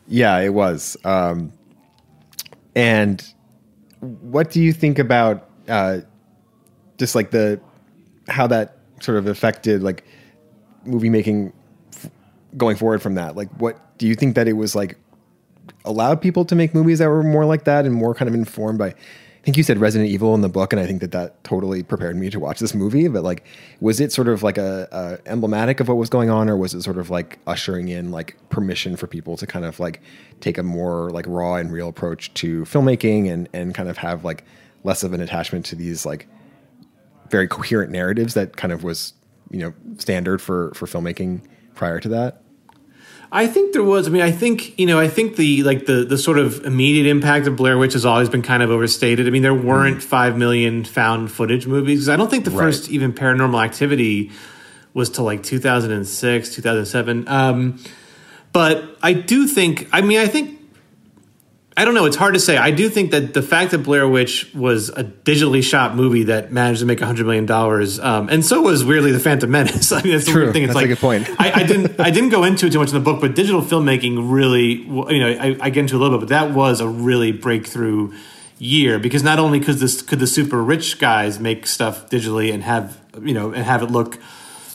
[0.07, 0.95] Yeah, it was.
[1.03, 1.51] Um,
[2.73, 3.21] and
[3.99, 5.99] what do you think about uh,
[6.97, 7.59] just like the
[8.29, 10.05] how that sort of affected like
[10.85, 11.51] movie making
[12.57, 13.35] going forward from that?
[13.35, 14.97] Like, what do you think that it was like
[15.85, 18.79] allowed people to make movies that were more like that and more kind of informed
[18.79, 18.93] by
[19.39, 21.81] I think you said Resident Evil in the book, and I think that that totally
[21.81, 23.07] prepared me to watch this movie.
[23.07, 23.45] But like,
[23.79, 26.73] was it sort of like a, a, emblematic of what was going on, or was
[26.73, 30.01] it sort of like ushering in like permission for people to kind of like
[30.41, 34.25] take a more like raw and real approach to filmmaking and and kind of have
[34.25, 34.43] like
[34.83, 36.27] less of an attachment to these like
[37.29, 39.13] very coherent narratives that kind of was
[39.51, 41.41] you know standard for for filmmaking
[41.79, 42.43] prior to that?
[43.31, 44.07] I think there was.
[44.07, 47.07] I mean, I think you know, I think the like the the sort of immediate
[47.07, 49.27] impact of Blair Witch has always been kind of overstated.
[49.27, 50.03] I mean, there weren't mm.
[50.03, 52.09] five million found footage movies.
[52.09, 52.65] I don't think the right.
[52.65, 54.31] first even Paranormal Activity
[54.93, 57.27] was to like 2006, 2007.
[57.27, 57.79] Um,
[58.51, 59.87] but I do think.
[59.93, 60.58] I mean, I think
[61.79, 62.03] I don't know.
[62.03, 62.57] It's hard to say.
[62.57, 66.51] I do think that the fact that Blair Witch was a digitally shot movie that
[66.51, 69.89] managed to make hundred million dollars, um, and so was weirdly the Phantom Menace.
[69.93, 70.47] I mean, that's True.
[70.47, 70.63] the thing.
[70.63, 71.29] It's that's like a good point.
[71.39, 71.97] I, I, didn't.
[72.01, 75.19] I didn't go into it too much in the book, but digital filmmaking really, you
[75.19, 78.13] know, I, I get into a little bit, but that was a really breakthrough
[78.57, 82.61] year because not only could this could the super rich guys make stuff digitally and
[82.61, 84.19] have you know and have it look,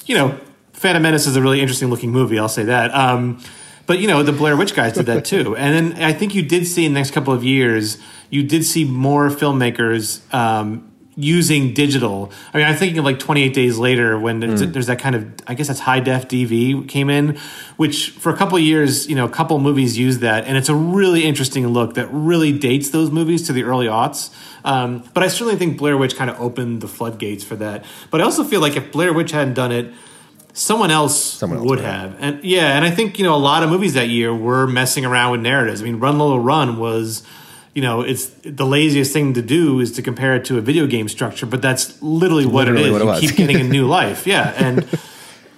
[0.06, 0.40] you know,
[0.72, 2.38] Phantom Menace is a really interesting looking movie.
[2.38, 2.94] I'll say that.
[2.94, 3.42] Um,
[3.86, 5.56] but you know, the Blair Witch guys did that too.
[5.56, 7.98] and then I think you did see in the next couple of years,
[8.30, 12.32] you did see more filmmakers um, using digital.
[12.52, 14.72] I mean, I'm thinking of like 28 Days Later when there's, mm.
[14.72, 17.36] there's, that kind of, I guess that's high def DV came in,
[17.76, 20.68] which for a couple of years, you know, a couple movies used that, and it's
[20.68, 24.34] a really interesting look that really dates those movies to the early aughts.
[24.64, 27.84] Um, but I certainly think Blair Witch kind of opened the floodgates for that.
[28.10, 29.92] But I also feel like if Blair Witch hadn't done it,
[30.54, 32.16] someone else, someone else would have.
[32.18, 35.04] And yeah, and I think, you know, a lot of movies that year were messing
[35.04, 35.82] around with narratives.
[35.82, 37.22] I mean, Run Lola Run was,
[37.74, 40.86] you know, it's the laziest thing to do is to compare it to a video
[40.86, 43.02] game structure, but that's literally what literally it is.
[43.02, 44.26] What it you keep getting a new life.
[44.26, 44.54] Yeah.
[44.56, 44.86] And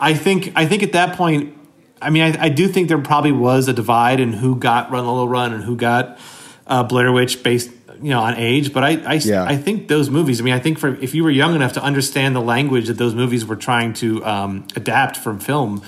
[0.01, 1.53] I think I think at that point
[2.01, 5.07] I mean, I, I, do think there probably was a divide in who got Run
[5.07, 6.19] Lola Run and who got
[6.67, 7.71] uh, Blair Witch based
[8.03, 9.45] you know on age but i I, yeah.
[9.45, 11.83] I think those movies i mean i think for if you were young enough to
[11.83, 15.83] understand the language that those movies were trying to um, adapt from film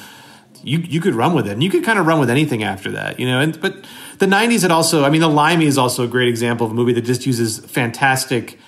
[0.62, 2.90] you you could run with it and you could kind of run with anything after
[2.92, 3.85] that you know and but
[4.18, 6.75] the 90s had also i mean the limey is also a great example of a
[6.75, 8.59] movie that just uses fantastic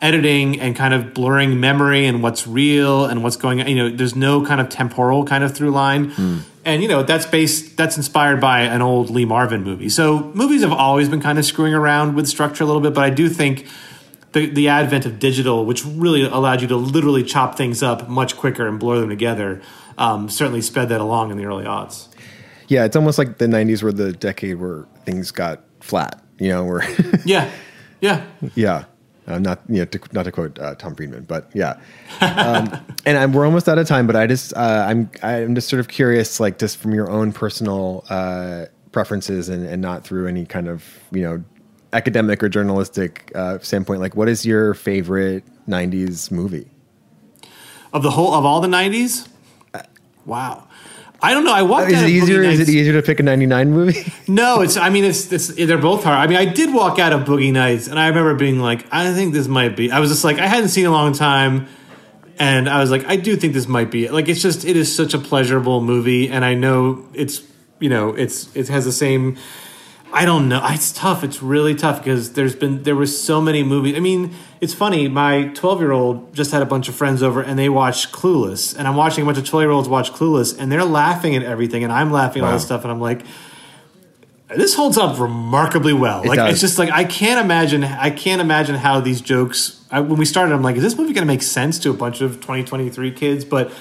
[0.00, 3.88] editing and kind of blurring memory and what's real and what's going on you know
[3.88, 7.76] there's no kind of temporal kind of through line mm and you know that's based
[7.76, 9.88] that's inspired by an old Lee Marvin movie.
[9.88, 13.02] So movies have always been kind of screwing around with structure a little bit, but
[13.02, 13.66] I do think
[14.32, 18.36] the the advent of digital, which really allowed you to literally chop things up much
[18.36, 19.62] quicker and blur them together,
[19.96, 22.10] um, certainly sped that along in the early odds.
[22.68, 26.22] Yeah, it's almost like the '90s were the decade where things got flat.
[26.38, 26.86] You know, where
[27.24, 27.50] yeah,
[28.02, 28.84] yeah, yeah.
[29.28, 31.78] Uh, not you know to, not to quote uh, Tom Friedman, but yeah.
[32.22, 32.70] Um,
[33.06, 35.80] and I'm, we're almost out of time, but I just uh, I'm I'm just sort
[35.80, 40.46] of curious, like just from your own personal uh, preferences and, and not through any
[40.46, 41.44] kind of you know
[41.92, 44.00] academic or journalistic uh, standpoint.
[44.00, 46.70] Like, what is your favorite '90s movie?
[47.92, 49.28] Of the whole of all the '90s?
[49.74, 49.82] Uh,
[50.24, 50.67] wow.
[51.20, 51.52] I don't know.
[51.52, 51.86] I walked.
[51.86, 51.92] Out.
[51.92, 52.42] Is it easier?
[52.42, 54.12] Is it easier to pick a '99 movie?
[54.28, 54.76] no, it's.
[54.76, 55.48] I mean, it's, it's.
[55.48, 56.18] They're both hard.
[56.18, 59.12] I mean, I did walk out of Boogie Nights, and I remember being like, I
[59.14, 59.90] think this might be.
[59.90, 61.66] I was just like, I hadn't seen a long time,
[62.38, 64.08] and I was like, I do think this might be.
[64.08, 67.42] Like, it's just, it is such a pleasurable movie, and I know it's,
[67.80, 69.36] you know, it's it has the same
[70.12, 70.60] I don't know.
[70.64, 71.22] It's tough.
[71.22, 73.96] It's really tough because there's been there was so many movies.
[73.96, 75.08] I mean, it's funny.
[75.08, 78.76] My 12 year old just had a bunch of friends over and they watched Clueless,
[78.76, 81.42] and I'm watching a bunch of 12 year olds watch Clueless, and they're laughing at
[81.42, 82.48] everything, and I'm laughing wow.
[82.48, 83.22] at all this stuff, and I'm like,
[84.56, 86.22] this holds up remarkably well.
[86.22, 86.52] It like does.
[86.52, 87.84] it's just like I can't imagine.
[87.84, 89.84] I can't imagine how these jokes.
[89.90, 91.94] I, when we started, I'm like, is this movie going to make sense to a
[91.94, 93.44] bunch of 2023 kids?
[93.44, 93.72] But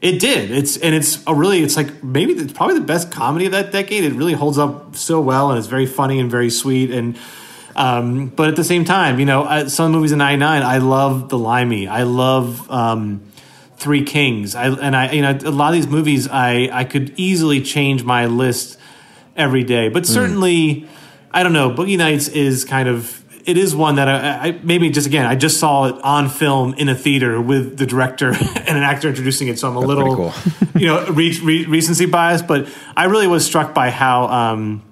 [0.00, 0.50] it did.
[0.50, 1.62] It's and it's a really.
[1.62, 4.04] It's like maybe it's probably the best comedy of that decade.
[4.04, 6.90] It really holds up so well, and it's very funny and very sweet.
[6.90, 7.18] And
[7.76, 11.38] um, but at the same time, you know, some movies in '99, I love The
[11.38, 11.86] Limey.
[11.86, 13.30] I love um,
[13.76, 14.54] Three Kings.
[14.54, 18.02] I and I, you know, a lot of these movies, I I could easily change
[18.02, 18.78] my list
[19.36, 19.90] every day.
[19.90, 20.12] But hmm.
[20.14, 20.88] certainly, mm.
[21.30, 21.70] I don't know.
[21.70, 25.34] Boogie Nights is kind of it is one that I, I, maybe just again I
[25.34, 29.48] just saw it on film in a theater with the director and an actor introducing
[29.48, 30.32] it, so I'm a That's little cool.
[30.80, 34.26] you know re- re- recency bias, but I really was struck by how.
[34.28, 34.82] Um,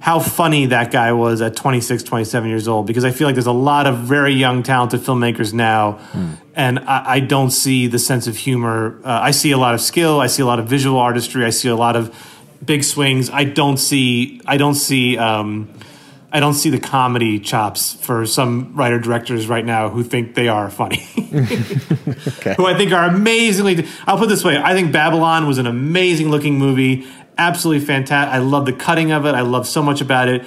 [0.00, 3.46] how funny that guy was at 26, 27 years old, because I feel like there's
[3.46, 6.38] a lot of very young, talented filmmakers now, mm.
[6.56, 8.98] and I, I, don't see the sense of humor.
[9.04, 11.50] Uh, I see a lot of skill, I see a lot of visual artistry, I
[11.50, 12.12] see a lot of
[12.64, 13.30] big swings.
[13.30, 15.72] I don't see, I don't see um,
[16.34, 20.48] I don't see the comedy chops for some writer directors right now who think they
[20.48, 21.06] are funny.
[22.38, 22.54] okay.
[22.56, 23.86] Who I think are amazingly.
[24.06, 27.06] I'll put this way: I think Babylon was an amazing looking movie,
[27.38, 28.34] absolutely fantastic.
[28.34, 29.34] I love the cutting of it.
[29.34, 30.44] I love so much about it.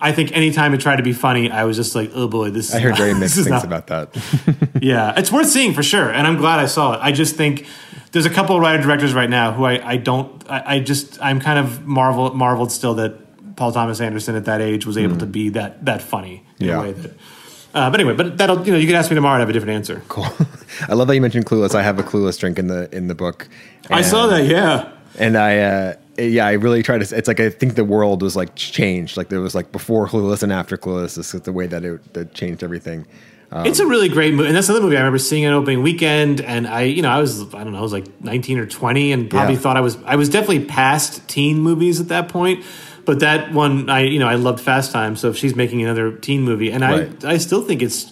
[0.00, 2.74] I think anytime it tried to be funny, I was just like, oh boy, this.
[2.74, 4.08] I is heard not- very mixed things not- about that.
[4.82, 7.00] yeah, it's worth seeing for sure, and I'm glad I saw it.
[7.02, 7.66] I just think
[8.12, 11.20] there's a couple of writer directors right now who I, I don't I, I just
[11.22, 13.29] I'm kind of marvel marveled still that
[13.60, 16.70] Paul Thomas Anderson at that age was able to be that that funny in Hmm.
[16.70, 16.78] Yeah.
[16.78, 17.10] a way that.
[17.74, 19.50] Uh, but anyway, but that'll you know you can ask me tomorrow and I have
[19.50, 20.02] a different answer.
[20.08, 20.24] cool.
[20.88, 21.74] I love that you mentioned Clueless.
[21.74, 23.48] I have a Clueless drink in the in the book.
[23.90, 24.90] I saw that, yeah.
[25.18, 27.16] and I, uh, yeah, I really try to.
[27.16, 29.18] It's like I think the world was like changed.
[29.18, 31.16] Like there was like before Clueless and after Clueless.
[31.16, 33.06] This is the way that it that changed everything.
[33.52, 36.40] it's a really great movie, and that's another movie I remember seeing on opening weekend.
[36.40, 39.12] And I, you know, I was I don't know, I was like nineteen or twenty,
[39.12, 39.60] and probably Yeah.
[39.60, 42.64] thought I was I was definitely past teen movies at that point.
[43.10, 45.16] But that one, I you know, I loved Fast Time.
[45.16, 47.24] So if she's making another teen movie, and Right.
[47.24, 48.06] I I still think it's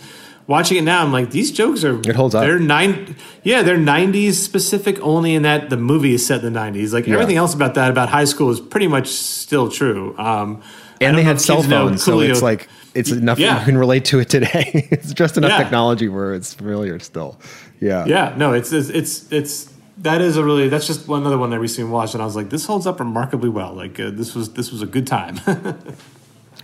[0.48, 1.04] watching it now.
[1.04, 2.42] I'm like these jokes are It holds up.
[2.42, 6.58] They're nine, yeah, they're '90s specific only in that the movie is set in the
[6.58, 6.92] '90s.
[6.92, 10.16] Like everything else about that about high school is pretty much still true.
[10.18, 10.62] Um,
[11.00, 13.60] And they had cell phones, so it's like it's enough Yeah.
[13.60, 14.88] you can relate to it today.
[14.90, 15.62] it's just enough Yeah.
[15.62, 17.38] technology where it's familiar still.
[17.80, 18.04] Yeah.
[18.06, 19.68] Yeah, no, it's it's it's, it's
[19.98, 22.26] that is a really that's just one another one that I recently watched, and I
[22.26, 23.74] was like, this holds up remarkably well.
[23.74, 25.40] Like uh, this was this was a good time.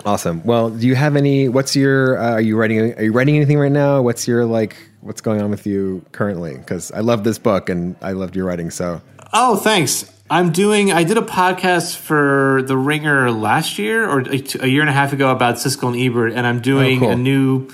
[0.05, 0.43] Awesome.
[0.45, 1.49] Well, do you have any?
[1.49, 2.19] What's your?
[2.19, 2.93] Uh, are you writing?
[2.95, 4.03] Are you writing anything right now?
[4.03, 4.77] What's your like?
[5.01, 6.57] What's going on with you currently?
[6.57, 8.71] Because I love this book and I loved your writing.
[8.71, 9.01] So
[9.33, 10.11] oh, thanks.
[10.29, 10.93] I'm doing.
[10.93, 14.93] I did a podcast for The Ringer last year or a, a year and a
[14.93, 17.11] half ago about Siskel and Ebert, and I'm doing cool.
[17.11, 17.69] a new.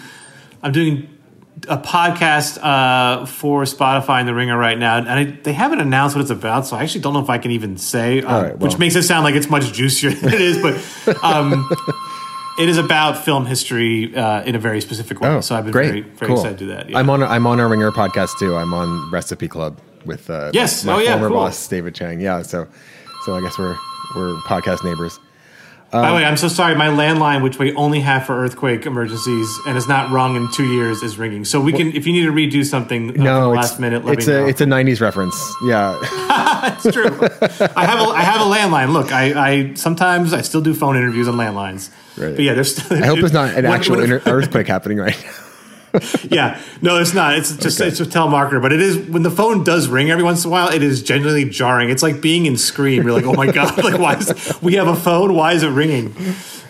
[0.63, 1.09] I'm doing
[1.69, 6.17] a podcast uh, for Spotify and The Ringer right now, and I, they haven't announced
[6.17, 8.59] what it's about, so I actually don't know if I can even say, um, right,
[8.59, 8.71] well.
[8.71, 11.25] which makes it sound like it's much juicier than it is, but.
[11.25, 11.69] Um,
[12.59, 15.31] It is about film history uh, in a very specific way.
[15.31, 16.37] oh, so I've been great, very, very cool.
[16.41, 16.91] excited to do that.
[16.91, 16.99] yeah.
[16.99, 17.23] I'm on.
[17.23, 18.55] I'm on our Ringer podcast too.
[18.55, 20.85] I'm on Recipe Club with uh, Yes.
[20.85, 21.37] my Oh, yeah, former cool.
[21.39, 22.21] boss David Chang.
[22.21, 22.43] Yeah.
[22.43, 22.67] So
[23.25, 23.77] so I guess we're
[24.15, 25.19] we're podcast neighbors.
[25.93, 26.77] By the way, I'm so sorry.
[26.77, 30.65] My landline, which we only have for earthquake emergencies and is not rung in two
[30.73, 31.45] years, is ringing.
[31.45, 34.19] So we can, if you need to redo something uh, No, the last minute, let
[34.19, 34.47] it's me a know.
[34.47, 35.37] it's a '90s reference.
[35.67, 35.99] Yeah.
[36.63, 37.07] It's true.
[37.75, 38.93] I have a I have a landline.
[38.93, 41.89] Look, I, I sometimes I still do phone interviews on landlines.
[42.19, 42.37] Right.
[42.37, 42.77] But yeah, there's.
[42.77, 45.33] Still, I hope there's not an when- actual when- inter- earthquake happening right now.
[46.31, 47.37] Yeah, no, it's not.
[47.37, 50.45] It's just it's a telemarketer, but it is when the phone does ring every once
[50.45, 50.69] in a while.
[50.69, 51.91] It is genuinely jarring.
[51.91, 53.03] It's like being in Scream.
[53.03, 55.35] You're like, oh my god, like why is we have a phone?
[55.35, 56.15] Why is it ringing?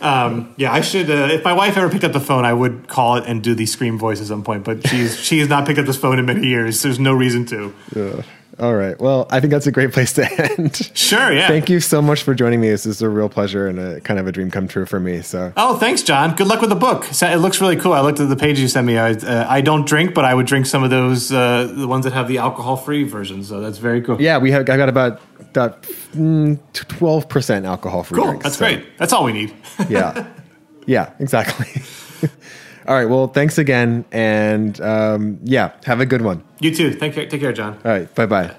[0.00, 1.10] Um, yeah, I should.
[1.10, 3.54] Uh, if my wife ever picked up the phone, I would call it and do
[3.54, 4.64] the Scream voice at some point.
[4.64, 6.80] But she's she has not picked up this phone in many years.
[6.82, 7.74] There's no reason to.
[8.60, 8.98] All right.
[9.00, 10.90] Well, I think that's a great place to end.
[10.94, 11.48] Sure, yeah.
[11.48, 12.68] Thank you so much for joining me.
[12.68, 15.22] This is a real pleasure and a kind of a dream come true for me.
[15.22, 16.36] So Oh, thanks, John.
[16.36, 17.06] Good luck with the book.
[17.10, 17.94] It looks really cool.
[17.94, 18.98] I looked at the page you sent me.
[18.98, 22.04] I, uh, I don't drink, but I would drink some of those, uh, the ones
[22.04, 23.48] that have the alcohol-free versions.
[23.48, 24.20] So that's very cool.
[24.20, 24.68] yeah, we have.
[24.68, 25.86] I got about about
[26.74, 28.20] twelve percent alcohol free.
[28.22, 28.38] Cool.
[28.38, 28.98] That's great.
[28.98, 29.54] That's all we need.
[29.88, 30.26] Yeah.
[30.86, 31.12] Yeah.
[31.18, 31.82] Exactly.
[32.86, 33.08] All right.
[33.08, 36.42] Well, thanks again, and um, yeah, have a good one.
[36.60, 36.94] You too.
[36.94, 37.74] Take care, take care, John.
[37.84, 38.14] All right.
[38.14, 38.56] Bye bye.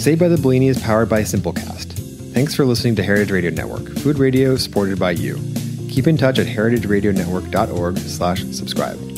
[0.00, 1.92] Saved by the Bellini is powered by Simplecast.
[2.32, 5.38] Thanks for listening to Heritage Radio Network, food radio supported by you.
[5.90, 9.09] Keep in touch at heritageradionetwork.org slash subscribe.